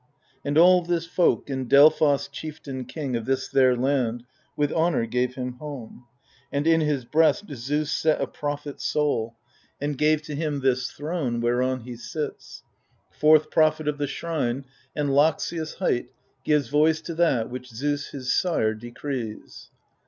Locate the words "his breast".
6.81-7.43